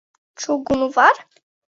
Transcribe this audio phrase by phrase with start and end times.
[0.39, 1.15] Čugunu var?